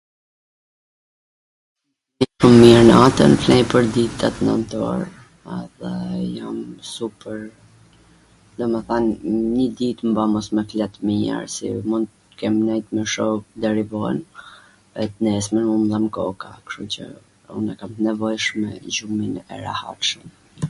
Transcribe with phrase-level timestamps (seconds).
[2.87, 4.99] Natwn flej pwrdit tet nwnt or
[5.57, 5.91] edhe
[6.37, 6.55] jam
[6.93, 7.39] supwr,
[8.61, 9.05] domethan
[9.51, 12.03] nji dit me ba me mos flet mir se un
[12.41, 14.17] kam ndejt me shok deri von
[15.05, 16.83] e t nesmen nuk ka, kwshtu
[17.13, 20.27] qw un e kam t nevojshme gjumin e rahatshwm